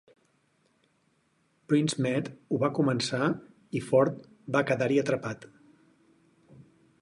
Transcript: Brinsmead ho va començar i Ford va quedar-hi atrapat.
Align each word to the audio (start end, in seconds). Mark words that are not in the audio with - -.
Brinsmead 1.73 2.31
ho 2.55 2.59
va 2.63 2.69
començar 2.79 3.29
i 3.81 3.83
Ford 3.91 4.25
va 4.57 4.65
quedar-hi 4.71 4.99
atrapat. 5.05 5.47